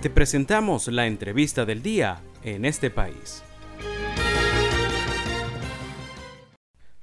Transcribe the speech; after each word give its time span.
Te 0.00 0.10
presentamos 0.10 0.86
la 0.86 1.08
entrevista 1.08 1.64
del 1.66 1.82
día 1.82 2.22
en 2.44 2.64
este 2.64 2.88
país. 2.88 3.42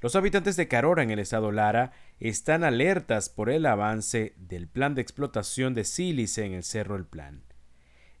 Los 0.00 0.16
habitantes 0.16 0.56
de 0.56 0.66
Carora 0.66 1.02
en 1.02 1.10
el 1.10 1.18
estado 1.18 1.52
Lara 1.52 1.92
están 2.20 2.64
alertas 2.64 3.28
por 3.28 3.50
el 3.50 3.66
avance 3.66 4.32
del 4.38 4.66
plan 4.66 4.94
de 4.94 5.02
explotación 5.02 5.74
de 5.74 5.84
sílice 5.84 6.46
en 6.46 6.54
el 6.54 6.64
Cerro 6.64 6.96
El 6.96 7.04
Plan. 7.04 7.42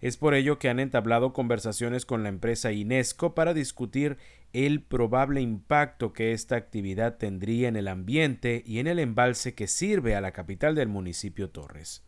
Es 0.02 0.18
por 0.18 0.34
ello 0.34 0.58
que 0.58 0.68
han 0.68 0.78
entablado 0.78 1.32
conversaciones 1.32 2.04
con 2.04 2.22
la 2.22 2.28
empresa 2.28 2.70
Inesco 2.70 3.34
para 3.34 3.54
discutir 3.54 4.18
el 4.52 4.82
probable 4.82 5.40
impacto 5.40 6.12
que 6.12 6.32
esta 6.32 6.56
actividad 6.56 7.16
tendría 7.16 7.68
en 7.68 7.76
el 7.76 7.88
ambiente 7.88 8.62
y 8.66 8.78
en 8.80 8.88
el 8.88 8.98
embalse 8.98 9.54
que 9.54 9.68
sirve 9.68 10.14
a 10.14 10.20
la 10.20 10.32
capital 10.32 10.74
del 10.74 10.88
municipio 10.88 11.48
Torres. 11.48 12.06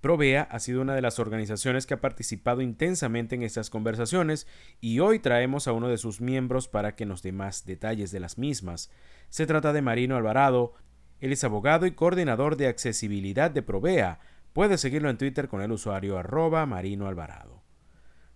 Provea 0.00 0.42
ha 0.42 0.60
sido 0.60 0.80
una 0.80 0.94
de 0.94 1.02
las 1.02 1.18
organizaciones 1.18 1.84
que 1.84 1.94
ha 1.94 2.00
participado 2.00 2.60
intensamente 2.60 3.34
en 3.34 3.42
estas 3.42 3.68
conversaciones 3.68 4.46
y 4.80 5.00
hoy 5.00 5.18
traemos 5.18 5.66
a 5.66 5.72
uno 5.72 5.88
de 5.88 5.98
sus 5.98 6.20
miembros 6.20 6.68
para 6.68 6.94
que 6.94 7.04
nos 7.04 7.22
dé 7.22 7.32
más 7.32 7.66
detalles 7.66 8.12
de 8.12 8.20
las 8.20 8.38
mismas. 8.38 8.90
Se 9.28 9.46
trata 9.46 9.72
de 9.72 9.82
Marino 9.82 10.16
Alvarado, 10.16 10.74
él 11.20 11.32
es 11.32 11.42
abogado 11.42 11.84
y 11.86 11.92
coordinador 11.92 12.56
de 12.56 12.68
accesibilidad 12.68 13.50
de 13.50 13.62
Provea. 13.62 14.20
Puede 14.52 14.78
seguirlo 14.78 15.10
en 15.10 15.18
Twitter 15.18 15.48
con 15.48 15.62
el 15.62 15.72
usuario 15.72 16.16
arroba 16.16 16.64
Marino 16.64 17.08
Alvarado. 17.08 17.64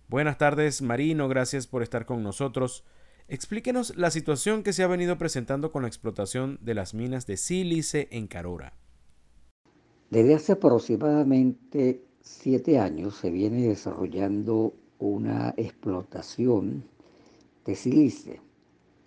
Buenas 0.09 0.37
tardes 0.37 0.81
Marino, 0.81 1.29
gracias 1.29 1.65
por 1.65 1.81
estar 1.81 2.05
con 2.05 2.23
nosotros. 2.23 2.83
Explíquenos 3.29 3.95
la 3.95 4.11
situación 4.11 4.63
que 4.63 4.73
se 4.73 4.83
ha 4.83 4.87
venido 4.87 5.17
presentando 5.17 5.71
con 5.71 5.83
la 5.83 5.87
explotación 5.87 6.59
de 6.61 6.73
las 6.73 6.93
minas 6.93 7.25
de 7.25 7.37
sílice 7.37 8.09
en 8.11 8.27
Carora. 8.27 8.73
Desde 10.13 10.35
hace 10.35 10.51
aproximadamente 10.51 12.03
siete 12.21 12.77
años 12.77 13.17
se 13.17 13.31
viene 13.31 13.69
desarrollando 13.69 14.71
una 14.99 15.55
explotación 15.57 16.83
de 17.65 17.73
sílice, 17.73 18.39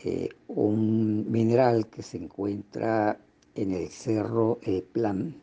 eh, 0.01 0.31
un 0.49 1.31
mineral 1.31 1.87
que 1.87 2.03
se 2.03 2.17
encuentra 2.17 3.21
en 3.55 3.71
el 3.71 3.87
cerro 3.87 4.59
El 4.65 4.83
Plan, 4.83 5.37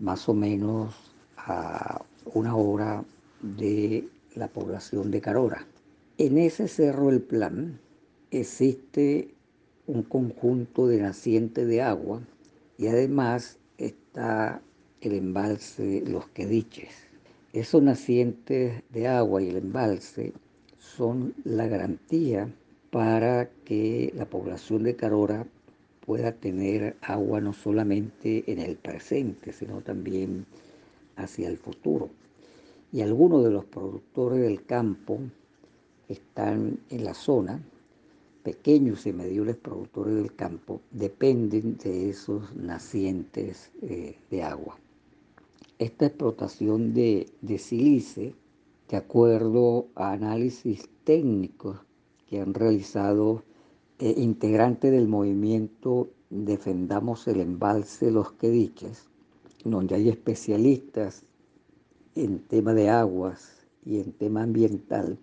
más 0.00 0.28
o 0.28 0.34
menos 0.34 1.12
a 1.36 2.04
una 2.34 2.56
hora 2.56 3.04
de 3.40 4.08
la 4.34 4.48
población 4.48 5.12
de 5.12 5.20
Carora. 5.20 5.64
En 6.18 6.38
ese 6.38 6.66
cerro 6.66 7.10
El 7.10 7.22
Plan 7.22 7.78
existe 8.32 9.32
un 9.86 10.02
conjunto 10.02 10.88
de 10.88 11.00
nacientes 11.00 11.68
de 11.68 11.82
agua 11.82 12.20
y 12.76 12.88
además 12.88 13.60
está 13.78 14.60
el 15.04 15.12
embalse 15.12 16.02
Los 16.06 16.28
Quediches. 16.28 17.06
Esos 17.52 17.82
nacientes 17.82 18.82
de 18.90 19.06
agua 19.06 19.42
y 19.42 19.50
el 19.50 19.56
embalse 19.56 20.32
son 20.78 21.34
la 21.44 21.66
garantía 21.66 22.50
para 22.90 23.50
que 23.64 24.12
la 24.16 24.24
población 24.24 24.82
de 24.82 24.96
Carora 24.96 25.46
pueda 26.06 26.32
tener 26.32 26.96
agua 27.02 27.40
no 27.40 27.52
solamente 27.52 28.50
en 28.50 28.58
el 28.60 28.76
presente, 28.76 29.52
sino 29.52 29.82
también 29.82 30.46
hacia 31.16 31.48
el 31.48 31.58
futuro. 31.58 32.08
Y 32.90 33.02
algunos 33.02 33.44
de 33.44 33.50
los 33.50 33.66
productores 33.66 34.40
del 34.40 34.64
campo 34.64 35.18
están 36.08 36.78
en 36.88 37.04
la 37.04 37.14
zona, 37.14 37.60
pequeños 38.42 39.06
y 39.06 39.12
medibles 39.12 39.56
productores 39.56 40.14
del 40.14 40.34
campo, 40.34 40.80
dependen 40.90 41.76
de 41.76 42.10
esos 42.10 42.54
nacientes 42.56 43.70
eh, 43.82 44.16
de 44.30 44.42
agua 44.42 44.78
esta 45.78 46.06
explotación 46.06 46.94
de, 46.94 47.32
silice, 47.58 48.34
de 48.88 48.96
acuerdo 48.96 49.88
a 49.94 50.12
análisis 50.12 50.88
técnicos 51.04 51.78
que 52.26 52.40
han 52.40 52.54
realizado 52.54 53.42
eh, 53.98 54.14
integrantes 54.16 54.92
del 54.92 55.08
movimiento 55.08 56.10
Defendamos 56.30 57.28
el 57.28 57.40
embalse 57.40 58.10
Los 58.10 58.32
Quediches, 58.32 59.08
donde 59.64 59.94
hay 59.94 60.08
especialistas 60.08 61.22
en 62.16 62.40
tema 62.40 62.74
de 62.74 62.88
aguas 62.88 63.64
y 63.84 64.00
en 64.00 64.12
tema 64.12 64.42
ambiental, 64.42 65.20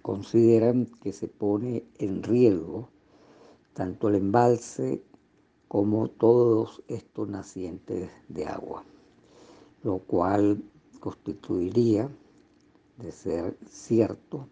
consideran 0.00 0.86
que 1.02 1.12
se 1.12 1.26
pone 1.26 1.84
en 1.98 2.22
riesgo 2.22 2.88
tanto 3.72 4.10
el 4.10 4.14
embalse 4.14 5.02
como 5.66 6.08
todos 6.08 6.84
estos 6.86 7.28
nacientes 7.28 8.10
de 8.28 8.44
agua 8.44 8.84
lo 9.82 9.98
cual 9.98 10.62
constituiría, 11.00 12.08
de 12.98 13.12
ser 13.12 13.56
cierto, 13.68 14.46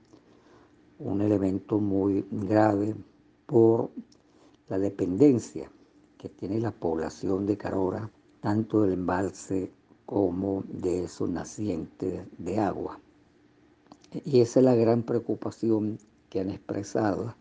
un 0.98 1.20
elemento 1.20 1.78
muy 1.78 2.26
grave 2.30 2.94
por 3.46 3.90
la 4.68 4.78
dependencia 4.78 5.70
que 6.18 6.28
tiene 6.28 6.60
la 6.60 6.72
población 6.72 7.46
de 7.46 7.56
Carora, 7.56 8.10
tanto 8.40 8.82
del 8.82 8.94
embalse 8.94 9.72
como 10.04 10.64
de 10.66 11.04
esos 11.04 11.30
nacientes 11.30 12.24
de 12.38 12.58
agua. 12.58 13.00
Y 14.24 14.40
esa 14.40 14.60
es 14.60 14.64
la 14.64 14.74
gran 14.74 15.04
preocupación 15.04 15.98
que 16.28 16.40
han 16.40 16.50
expresado 16.50 17.34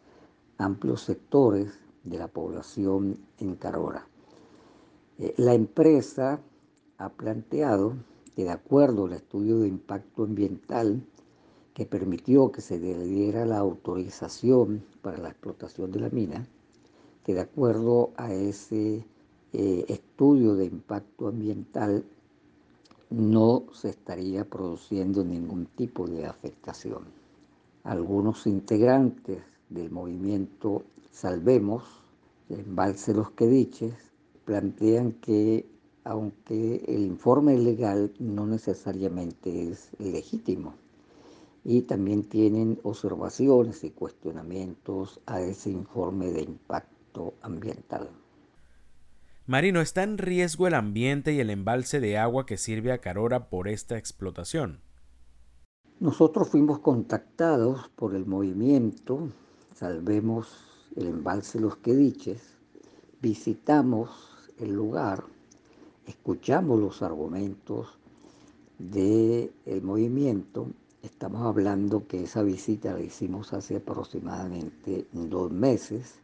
amplios 0.57 1.01
sectores 1.01 1.71
de 2.03 2.17
la 2.17 2.27
población 2.27 3.17
en 3.39 3.55
Carora. 3.55 4.07
Eh, 5.17 5.33
la 5.37 5.53
empresa 5.53 6.39
ha 6.99 7.09
planteado 7.09 7.95
que 8.35 8.43
de 8.43 8.51
acuerdo 8.51 9.05
al 9.05 9.13
estudio 9.13 9.59
de 9.59 9.67
impacto 9.67 10.23
ambiental 10.23 11.01
que 11.73 11.85
permitió 11.85 12.51
que 12.51 12.61
se 12.61 12.77
diera 12.77 13.45
la 13.45 13.57
autorización 13.57 14.83
para 15.01 15.17
la 15.17 15.29
explotación 15.29 15.91
de 15.91 16.01
la 16.01 16.09
mina, 16.09 16.45
que 17.23 17.33
de 17.33 17.41
acuerdo 17.41 18.11
a 18.17 18.33
ese 18.33 19.05
eh, 19.53 19.85
estudio 19.87 20.55
de 20.55 20.65
impacto 20.65 21.29
ambiental 21.29 22.03
no 23.09 23.63
se 23.71 23.89
estaría 23.89 24.45
produciendo 24.45 25.23
ningún 25.23 25.65
tipo 25.65 26.05
de 26.05 26.25
afectación. 26.25 27.05
Algunos 27.83 28.45
integrantes 28.45 29.41
del 29.69 29.89
movimiento 29.89 30.83
Salvemos, 31.11 31.83
el 32.49 32.59
embalse 32.59 33.13
Los 33.13 33.31
Quediches, 33.31 33.95
plantean 34.45 35.13
que 35.13 35.65
aunque 36.09 36.83
el 36.87 37.05
informe 37.05 37.55
legal 37.55 38.11
no 38.17 38.47
necesariamente 38.47 39.69
es 39.69 39.91
legítimo. 39.99 40.73
Y 41.63 41.83
también 41.83 42.23
tienen 42.23 42.79
observaciones 42.81 43.83
y 43.83 43.91
cuestionamientos 43.91 45.19
a 45.27 45.39
ese 45.41 45.69
informe 45.69 46.31
de 46.31 46.41
impacto 46.41 47.35
ambiental. 47.43 48.09
Marino, 49.45 49.81
¿está 49.81 50.01
en 50.01 50.17
riesgo 50.17 50.65
el 50.65 50.73
ambiente 50.73 51.33
y 51.33 51.41
el 51.41 51.51
embalse 51.51 51.99
de 51.99 52.17
agua 52.17 52.47
que 52.47 52.57
sirve 52.57 52.91
a 52.91 52.97
Carora 52.97 53.49
por 53.49 53.67
esta 53.67 53.95
explotación? 53.97 54.79
Nosotros 55.99 56.49
fuimos 56.49 56.79
contactados 56.79 57.87
por 57.95 58.15
el 58.15 58.25
movimiento 58.25 59.29
Salvemos 59.79 60.65
el 60.97 61.07
embalse 61.07 61.57
Los 61.57 61.77
Quediches, 61.77 62.57
visitamos 63.21 64.09
el 64.57 64.73
lugar 64.73 65.23
escuchamos 66.09 66.79
los 66.79 67.03
argumentos 67.03 67.87
del 68.79 69.51
movimiento, 69.83 70.67
estamos 71.03 71.43
hablando 71.43 72.07
que 72.07 72.23
esa 72.23 72.41
visita 72.41 72.93
la 72.93 73.01
hicimos 73.01 73.53
hace 73.53 73.75
aproximadamente 73.75 75.05
dos 75.13 75.51
meses 75.51 76.15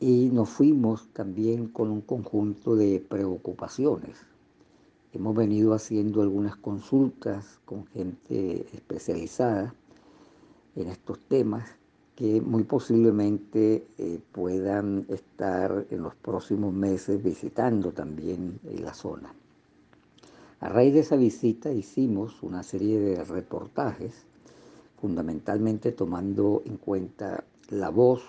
y 0.00 0.26
nos 0.26 0.50
fuimos 0.50 1.08
también 1.14 1.68
con 1.68 1.90
un 1.90 2.02
conjunto 2.02 2.76
de 2.76 3.00
preocupaciones. 3.00 4.18
Hemos 5.14 5.34
venido 5.34 5.72
haciendo 5.72 6.20
algunas 6.20 6.56
consultas 6.56 7.60
con 7.64 7.86
gente 7.86 8.66
especializada 8.74 9.74
en 10.76 10.88
estos 10.88 11.20
temas 11.20 11.70
que 12.16 12.40
muy 12.40 12.62
posiblemente 12.64 13.86
eh, 13.98 14.20
puedan 14.32 15.04
estar 15.08 15.86
en 15.90 16.02
los 16.02 16.14
próximos 16.14 16.72
meses 16.72 17.22
visitando 17.22 17.92
también 17.92 18.60
eh, 18.64 18.78
la 18.78 18.94
zona. 18.94 19.34
A 20.60 20.68
raíz 20.68 20.94
de 20.94 21.00
esa 21.00 21.16
visita 21.16 21.72
hicimos 21.72 22.42
una 22.42 22.62
serie 22.62 22.98
de 22.98 23.24
reportajes, 23.24 24.12
fundamentalmente 25.00 25.92
tomando 25.92 26.62
en 26.64 26.76
cuenta 26.76 27.44
la 27.70 27.90
voz 27.90 28.22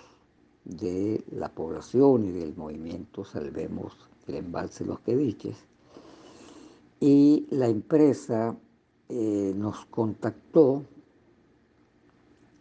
de 0.64 1.24
la 1.30 1.48
población 1.48 2.24
y 2.24 2.32
del 2.32 2.56
movimiento 2.56 3.24
Salvemos 3.24 3.96
el 4.26 4.34
embalse 4.34 4.84
Los 4.84 5.00
Quediches. 5.00 5.56
Y 6.98 7.46
la 7.50 7.68
empresa 7.68 8.56
eh, 9.08 9.52
nos 9.56 9.84
contactó 9.86 10.82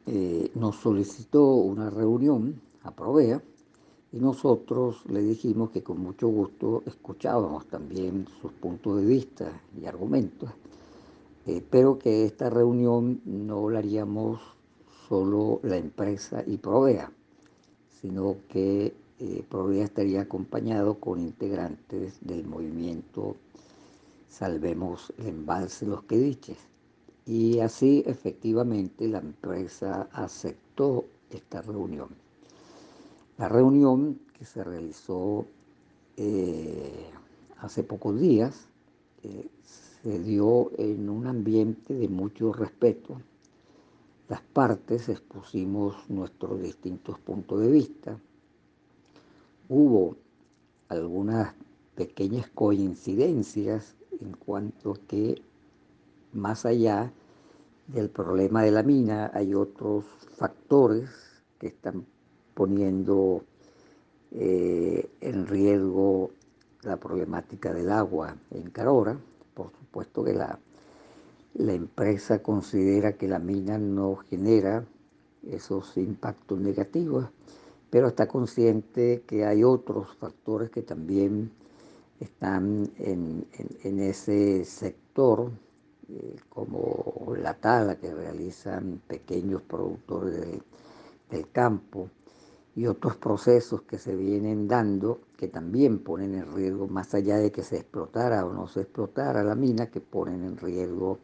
eh, 0.08 0.52
nos 0.56 0.76
solicitó 0.78 1.44
una 1.56 1.90
reunión 1.90 2.62
a 2.84 2.92
Provea 2.92 3.42
y 4.12 4.20
nosotros 4.20 5.04
le 5.08 5.22
dijimos 5.22 5.72
que 5.72 5.84
con 5.84 6.00
mucho 6.00 6.28
gusto 6.28 6.84
escuchábamos 6.86 7.66
también 7.68 8.28
sus 8.42 8.52
puntos 8.54 8.98
de 8.98 9.06
vista 9.06 9.62
y 9.80 9.86
argumentos 9.86 10.50
eh, 11.48 11.64
pero 11.70 12.00
que 12.00 12.26
esta 12.26 12.50
reunión 12.50 13.22
no 13.24 13.70
la 13.70 13.78
haríamos 13.80 14.42
solo 15.08 15.60
la 15.62 15.78
empresa 15.78 16.44
y 16.46 16.58
Provea, 16.58 17.12
sino 18.02 18.38
que 18.50 18.96
eh, 19.20 19.46
Provea 19.48 19.84
estaría 19.84 20.22
acompañado 20.22 21.00
con 21.00 21.20
integrantes 21.20 22.18
del 22.22 22.46
movimiento 22.48 23.36
Salvemos 24.28 25.14
el 25.18 25.28
embalse 25.28 25.86
Los 25.86 26.04
Quediches. 26.04 26.58
Y 27.26 27.60
así 27.60 28.04
efectivamente 28.06 29.08
la 29.08 29.20
empresa 29.20 30.08
aceptó 30.12 31.06
esta 31.32 31.62
reunión. 31.62 32.10
La 33.38 33.50
reunión 33.50 34.20
que 34.38 34.46
se 34.46 34.64
realizó 34.64 35.46
eh, 36.18 37.10
hace 37.58 37.84
pocos 37.84 38.20
días 38.20 38.68
eh, 39.24 39.48
se 39.64 40.20
dio 40.20 40.72
en 40.78 41.10
un 41.10 41.26
ambiente 41.26 41.96
de 41.96 42.08
mucho 42.08 42.54
respeto. 42.54 43.20
Las 44.30 44.42
partes 44.42 45.10
expusimos 45.10 45.96
nuestros 46.10 46.62
distintos 46.62 47.20
puntos 47.20 47.62
de 47.62 47.72
vista. 47.72 48.20
Hubo 49.68 50.16
algunas 50.90 51.56
pequeñas 51.96 52.48
coincidencias 52.50 53.96
en 54.22 54.34
cuanto 54.34 54.92
a 54.92 54.98
que 55.08 55.42
más 56.36 56.66
allá 56.66 57.12
del 57.88 58.10
problema 58.10 58.64
de 58.64 58.72
la 58.72 58.84
mina 58.84 59.32
hay 59.34 59.54
otros 59.54 60.06
factores 60.38 61.10
que 61.60 61.68
están 61.68 62.06
poniendo 62.54 63.44
eh, 64.32 65.10
en 65.22 65.48
riesgo 65.48 66.32
la 66.84 66.98
problemática 66.98 67.74
del 67.74 67.92
agua 67.92 68.36
en 68.52 68.70
Carora. 68.70 69.18
Por 69.54 69.72
supuesto 69.72 70.24
que 70.24 70.34
la, 70.34 70.60
la 71.56 71.74
empresa 71.74 72.44
considera 72.44 73.14
que 73.14 73.28
la 73.28 73.40
mina 73.40 73.78
no 73.78 74.18
genera 74.18 74.86
esos 75.50 75.96
impactos 75.98 76.60
negativos, 76.60 77.30
pero 77.90 78.08
está 78.08 78.28
consciente 78.28 79.24
que 79.26 79.46
hay 79.46 79.64
otros 79.64 80.16
factores 80.18 80.70
que 80.70 80.82
también 80.82 81.52
están 82.20 82.90
en, 82.98 83.46
ese 84.00 84.66
sector, 84.66 85.52
eh, 86.10 86.36
como 86.50 87.34
la 87.38 87.56
tala 87.56 87.98
que 87.98 88.14
realizan 88.14 89.02
pequeños 89.08 89.62
productores 89.64 90.62
del 91.30 91.50
campo 91.52 92.10
y 92.76 92.88
otros 92.88 93.16
procesos 93.16 93.84
que 93.84 93.98
se 93.98 94.16
vienen 94.16 94.68
dando 94.68 95.22
que 95.38 95.48
también 95.48 96.00
ponen 96.00 96.36
en 96.36 96.54
riesgo, 96.54 96.88
más 96.88 97.14
allá 97.14 97.38
de 97.38 97.52
que 97.52 97.64
se 97.64 97.78
explotara 97.78 98.46
o 98.46 98.54
no 98.54 98.68
se 98.68 98.82
explotara 98.82 99.44
la 99.44 99.56
mina, 99.56 99.88
que 99.88 100.02
ponen 100.02 100.44
en 100.44 100.58
riesgo 100.58 101.20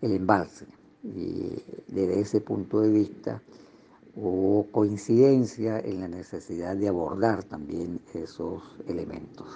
el 0.00 0.12
embalse. 0.12 0.66
Y 1.04 1.62
desde 1.86 2.20
ese 2.20 2.40
punto 2.40 2.80
de 2.80 2.90
vista 2.90 3.40
hubo 4.14 4.66
coincidencia 4.72 5.78
en 5.78 6.00
la 6.00 6.08
necesidad 6.08 6.76
de 6.76 6.88
abordar 6.88 7.44
también 7.44 8.00
esos 8.14 8.62
elementos. 8.86 9.46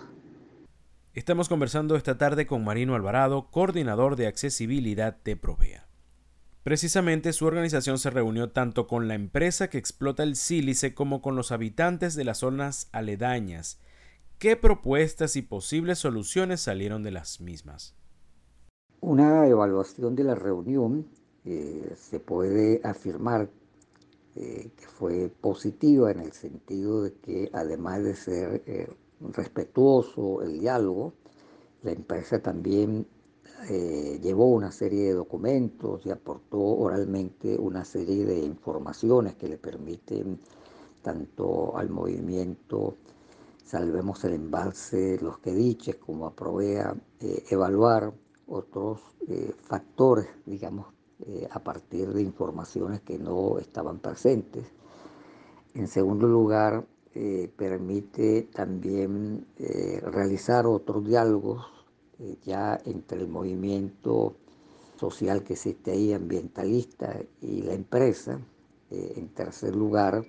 Estamos 1.15 1.51
conversando 1.51 1.95
esta 1.95 2.17
tarde 2.17 2.47
con 2.47 2.65
Marino 2.65 2.95
Alvarado, 2.95 3.51
coordinador 3.51 4.17
de 4.17 4.27
accesibilidad 4.27 5.15
de 5.23 5.37
Provea. 5.37 5.87
Precisamente 6.63 7.35
su 7.35 7.45
organización 7.45 7.99
se 7.99 8.09
reunió 8.09 8.51
tanto 8.51 8.87
con 8.87 9.09
la 9.09 9.15
empresa 9.15 9.69
que 9.69 9.77
explota 9.77 10.23
el 10.23 10.37
sílice 10.37 10.95
como 10.95 11.21
con 11.21 11.37
los 11.37 11.53
habitantes 11.53 12.15
de 12.15 12.25
las 12.25 12.39
zonas 12.39 12.89
aledañas. 12.93 13.79
¿Qué 14.39 14.57
propuestas 14.57 15.37
y 15.37 15.43
posibles 15.43 15.99
soluciones 15.99 16.63
salieron 16.63 17.03
de 17.03 17.11
las 17.11 17.43
mismas? 17.43 17.95
Una 19.03 19.47
evaluación 19.47 20.17
de 20.17 20.25
la 20.25 20.35
reunión 20.35 21.09
eh, 21.45 21.93
se 21.95 22.21
puede 22.21 22.81
afirmar 22.85 23.51
eh, 24.35 24.71
que 24.75 24.87
fue 24.87 25.29
positiva 25.29 26.11
en 26.11 26.21
el 26.21 26.33
sentido 26.33 27.03
de 27.03 27.13
que 27.13 27.51
además 27.53 28.03
de 28.03 28.15
ser 28.15 28.63
eh, 28.65 28.89
respetuoso 29.33 30.43
el 30.43 30.59
diálogo. 30.59 31.15
La 31.83 31.93
empresa 31.93 32.41
también 32.41 33.07
eh, 33.69 34.19
llevó 34.21 34.47
una 34.47 34.73
serie 34.73 35.05
de 35.05 35.15
documentos 35.15 36.05
y 36.05 36.11
aportó 36.11 36.59
oralmente 36.61 37.57
una 37.57 37.85
serie 37.85 38.25
de 38.25 38.41
informaciones 38.41 39.37
que 39.37 39.49
le 39.49 39.59
permiten 39.59 40.41
tanto 41.03 41.77
al 41.77 41.91
movimiento 41.91 42.97
Salvemos 43.65 44.23
el 44.25 44.35
embalse, 44.35 45.19
los 45.23 45.39
que 45.39 45.55
diches, 45.55 45.97
como 45.97 46.27
a 46.27 46.35
Provea, 46.35 46.95
eh, 47.21 47.45
evaluar 47.49 48.13
otros 48.47 49.01
eh, 49.29 49.55
factores, 49.63 50.27
digamos, 50.45 50.89
a 51.53 51.61
partir 51.61 52.13
de 52.13 52.21
informaciones 52.21 53.01
que 53.01 53.19
no 53.19 53.59
estaban 53.59 54.01
presentes. 54.01 54.67
En 55.73 55.87
segundo 55.87 56.27
lugar, 56.27 56.85
eh, 57.15 57.51
permite 57.55 58.49
también 58.55 59.45
eh, 59.59 60.01
realizar 60.03 60.67
otros 60.67 61.05
diálogos 61.05 61.67
eh, 62.19 62.37
ya 62.43 62.81
entre 62.87 63.21
el 63.21 63.29
movimiento 63.29 64.35
social 64.99 65.43
que 65.45 65.53
existe 65.53 65.91
ahí, 65.91 66.15
ambientalista, 66.15 67.21
y 67.43 67.61
la 67.63 67.75
empresa. 67.75 68.41
en 68.91 69.29
tercer 69.29 69.75
lugar, 69.75 70.25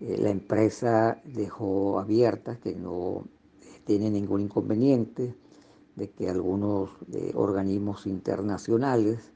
la 0.00 0.30
empresa 0.30 1.20
dejó 1.24 1.98
abierta 1.98 2.58
que 2.60 2.74
no 2.74 3.24
tiene 3.84 4.10
ningún 4.10 4.42
inconveniente 4.42 5.34
de 5.96 6.10
que 6.10 6.28
algunos 6.28 6.90
organismos 7.34 8.06
internacionales, 8.06 9.32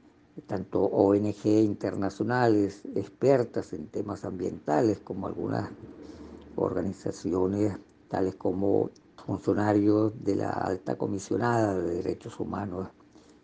tanto 0.47 0.83
ONG 0.83 1.45
internacionales, 1.45 2.83
expertas 2.95 3.73
en 3.73 3.87
temas 3.87 4.23
ambientales, 4.23 4.99
como 4.99 5.27
algunas 5.27 5.71
organizaciones 6.55 7.77
tales 8.07 8.35
como 8.35 8.89
funcionarios 9.25 10.13
de 10.23 10.35
la 10.35 10.49
alta 10.51 10.97
comisionada 10.97 11.77
de 11.79 11.95
derechos 11.95 12.39
humanos 12.39 12.89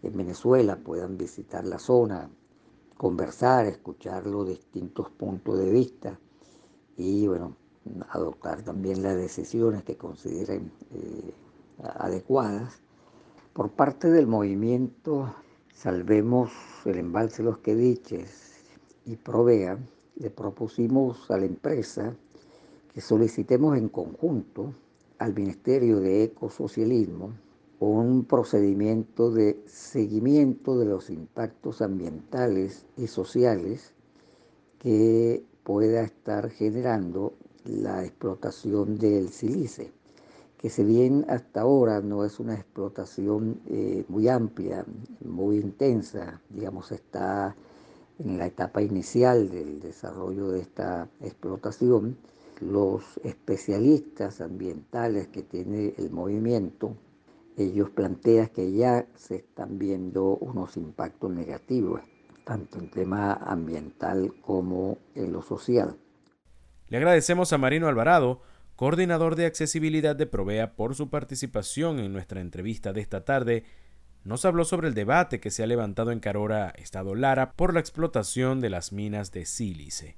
en 0.01 0.15
Venezuela 0.15 0.77
puedan 0.77 1.17
visitar 1.17 1.65
la 1.65 1.79
zona, 1.79 2.29
conversar, 2.97 3.65
escuchar 3.65 4.25
los 4.25 4.47
distintos 4.47 5.09
puntos 5.09 5.57
de 5.57 5.69
vista 5.69 6.19
y 6.97 7.27
bueno, 7.27 7.55
adoptar 8.09 8.61
también 8.61 9.03
las 9.03 9.15
decisiones 9.15 9.83
que 9.83 9.97
consideren 9.97 10.71
eh, 10.93 11.33
adecuadas. 11.97 12.81
Por 13.53 13.71
parte 13.71 14.09
del 14.09 14.27
movimiento 14.27 15.33
Salvemos 15.79 16.51
el 16.83 16.97
embalse 16.97 17.41
Los 17.41 17.59
Quediches 17.59 18.65
y 19.05 19.15
Provea, 19.15 19.79
le 20.17 20.29
propusimos 20.29 21.31
a 21.31 21.37
la 21.37 21.45
empresa 21.45 22.13
que 22.93 23.01
solicitemos 23.01 23.77
en 23.77 23.89
conjunto 23.89 24.73
al 25.17 25.33
Ministerio 25.33 25.99
de 25.99 26.23
Ecosocialismo 26.23 27.33
un 27.79 28.25
procedimiento 28.25 29.31
de 29.31 29.63
seguimiento 29.65 30.77
de 30.77 30.85
los 30.85 31.09
impactos 31.09 31.81
ambientales 31.81 32.85
y 32.97 33.07
sociales 33.07 33.93
que 34.79 35.43
pueda 35.63 36.01
estar 36.01 36.49
generando 36.49 37.33
la 37.63 38.03
explotación 38.03 38.97
del 38.97 39.29
silice, 39.29 39.91
que 40.57 40.69
si 40.69 40.83
bien 40.83 41.25
hasta 41.29 41.61
ahora 41.61 42.01
no 42.01 42.25
es 42.25 42.39
una 42.39 42.55
explotación 42.55 43.61
eh, 43.67 44.03
muy 44.09 44.27
amplia, 44.27 44.85
muy 45.23 45.57
intensa, 45.57 46.41
digamos, 46.49 46.91
está 46.91 47.55
en 48.17 48.37
la 48.37 48.47
etapa 48.47 48.81
inicial 48.81 49.49
del 49.49 49.79
desarrollo 49.79 50.49
de 50.49 50.61
esta 50.61 51.07
explotación, 51.21 52.17
los 52.61 53.19
especialistas 53.23 54.41
ambientales 54.41 55.27
que 55.27 55.43
tiene 55.43 55.93
el 55.97 56.11
movimiento, 56.11 56.95
ellos 57.57 57.89
plantean 57.89 58.47
que 58.47 58.71
ya 58.71 59.05
se 59.15 59.37
están 59.37 59.77
viendo 59.77 60.37
unos 60.37 60.77
impactos 60.77 61.31
negativos, 61.31 62.01
tanto 62.45 62.79
en 62.79 62.89
tema 62.89 63.33
ambiental 63.33 64.33
como 64.41 64.97
en 65.15 65.33
lo 65.33 65.41
social. 65.41 65.97
Le 66.87 66.97
agradecemos 66.97 67.53
a 67.53 67.57
Marino 67.57 67.87
Alvarado, 67.87 68.41
coordinador 68.75 69.35
de 69.35 69.45
accesibilidad 69.45 70.15
de 70.15 70.25
Provea, 70.25 70.75
por 70.75 70.95
su 70.95 71.09
participación 71.09 71.99
en 71.99 72.13
nuestra 72.13 72.41
entrevista 72.41 72.93
de 72.93 73.01
esta 73.01 73.25
tarde. 73.25 73.65
Nos 74.23 74.45
habló 74.45 74.63
sobre 74.63 74.87
el 74.87 74.93
debate 74.93 75.39
que 75.39 75.51
se 75.51 75.63
ha 75.63 75.67
levantado 75.67 76.11
en 76.11 76.19
Carora, 76.19 76.69
Estado 76.69 77.13
Lara, 77.13 77.53
por 77.53 77.73
la 77.73 77.81
explotación 77.81 78.61
de 78.61 78.69
las 78.69 78.91
minas 78.93 79.31
de 79.31 79.45
sílice. 79.45 80.17